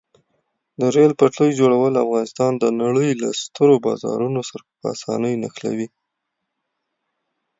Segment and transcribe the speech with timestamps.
[0.79, 5.87] د ریل پټلۍ جوړول افغانستان د نړۍ له سترو بازارونو سره په اسانۍ نښلوي.